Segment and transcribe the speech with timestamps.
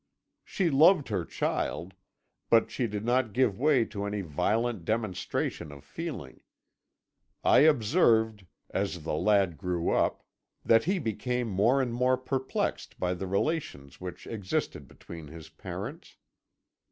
[0.43, 1.93] "She loved her child,
[2.49, 6.41] but she did not give way to any violent demonstration of feeling.
[7.43, 10.23] I observed, as the lad grew up,
[10.65, 16.17] that he became more and more perplexed by the relations which existed between his parents.